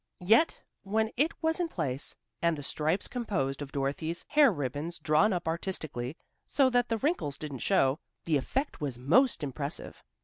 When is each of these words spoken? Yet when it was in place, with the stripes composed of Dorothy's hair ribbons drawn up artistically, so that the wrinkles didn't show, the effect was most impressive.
Yet 0.25 0.63
when 0.81 1.11
it 1.15 1.31
was 1.43 1.59
in 1.59 1.67
place, 1.67 2.15
with 2.41 2.55
the 2.55 2.63
stripes 2.63 3.07
composed 3.07 3.61
of 3.61 3.71
Dorothy's 3.71 4.25
hair 4.29 4.51
ribbons 4.51 4.97
drawn 4.97 5.31
up 5.31 5.47
artistically, 5.47 6.17
so 6.47 6.71
that 6.71 6.89
the 6.89 6.97
wrinkles 6.97 7.37
didn't 7.37 7.59
show, 7.59 7.99
the 8.25 8.37
effect 8.37 8.81
was 8.81 8.97
most 8.97 9.43
impressive. 9.43 10.03